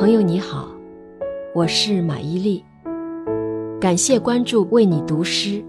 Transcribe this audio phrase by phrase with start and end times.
[0.00, 0.66] 朋友你好，
[1.54, 2.64] 我是马伊琍，
[3.78, 5.62] 感谢关注，为你读诗。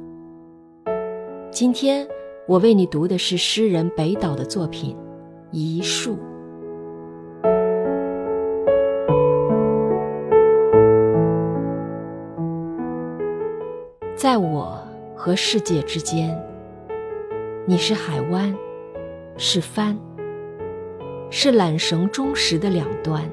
[1.52, 2.08] 今天
[2.48, 4.96] 我为你读的是诗人北岛的作品
[5.52, 6.16] 《一树》。
[14.16, 14.82] 在我
[15.14, 16.42] 和世界之间，
[17.66, 18.56] 你是海湾，
[19.36, 19.98] 是帆，
[21.30, 23.30] 是缆绳忠实的两端。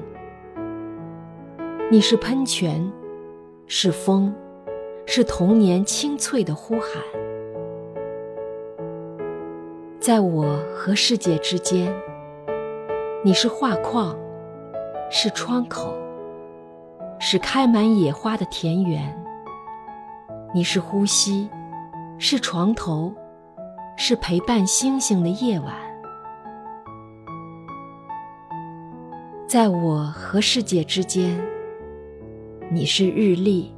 [1.91, 2.87] 你是喷泉，
[3.65, 4.31] 是风，
[5.07, 7.01] 是童年清脆的呼喊。
[9.99, 11.91] 在我和世界之间，
[13.25, 14.15] 你是画框，
[15.09, 15.91] 是窗口，
[17.19, 19.19] 是开满野花的田园。
[20.53, 21.49] 你是呼吸，
[22.19, 23.11] 是床头，
[23.97, 25.73] 是陪伴星星的夜晚。
[29.47, 31.35] 在我和世界之间。
[32.71, 33.73] 你是日历，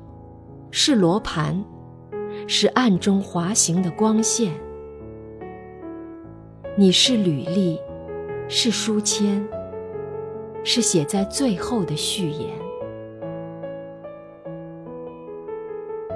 [0.69, 1.63] 是罗盘，
[2.45, 4.51] 是暗中滑行的光线。
[6.75, 7.79] 你是履历，
[8.49, 9.41] 是书签，
[10.65, 12.49] 是写在最后的序言。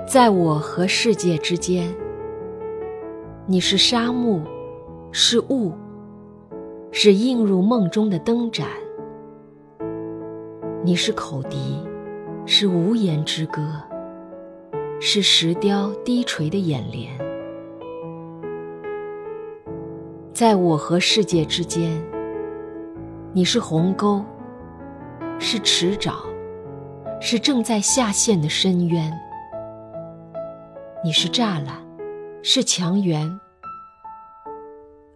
[0.05, 1.95] 在我和世界之间，
[3.45, 4.41] 你是沙漠，
[5.13, 5.71] 是雾，
[6.91, 8.67] 是映入梦中的灯盏。
[10.83, 11.79] 你是口笛。
[12.47, 13.81] 是无言之歌，
[15.01, 17.11] 是石雕低垂的眼帘。
[20.31, 21.99] 在我和世界之间，
[23.33, 24.23] 你是鸿沟，
[25.39, 26.13] 是池沼，
[27.19, 29.11] 是正在下陷的深渊。
[31.03, 31.83] 你是栅栏，
[32.43, 33.39] 是墙垣，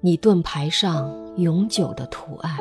[0.02, 2.58] 你盾牌上永久的图案。